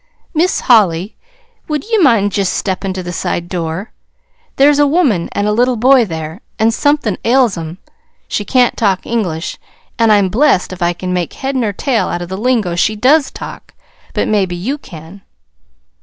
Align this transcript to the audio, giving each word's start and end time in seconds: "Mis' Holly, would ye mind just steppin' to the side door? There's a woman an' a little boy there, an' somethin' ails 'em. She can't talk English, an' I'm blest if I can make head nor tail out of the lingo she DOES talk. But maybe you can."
"Mis' 0.33 0.61
Holly, 0.61 1.15
would 1.67 1.83
ye 1.85 1.99
mind 1.99 2.31
just 2.31 2.53
steppin' 2.53 2.91
to 2.93 3.03
the 3.03 3.13
side 3.13 3.47
door? 3.47 3.91
There's 4.55 4.79
a 4.79 4.87
woman 4.87 5.29
an' 5.33 5.45
a 5.45 5.51
little 5.51 5.75
boy 5.75 6.05
there, 6.05 6.41
an' 6.57 6.71
somethin' 6.71 7.19
ails 7.23 7.55
'em. 7.55 7.77
She 8.27 8.43
can't 8.43 8.75
talk 8.75 9.05
English, 9.05 9.59
an' 9.99 10.09
I'm 10.09 10.29
blest 10.29 10.73
if 10.73 10.81
I 10.81 10.93
can 10.93 11.13
make 11.13 11.33
head 11.33 11.55
nor 11.55 11.71
tail 11.71 12.07
out 12.07 12.23
of 12.23 12.29
the 12.29 12.35
lingo 12.39 12.73
she 12.73 12.95
DOES 12.95 13.29
talk. 13.29 13.75
But 14.15 14.27
maybe 14.27 14.55
you 14.55 14.79
can." 14.79 15.21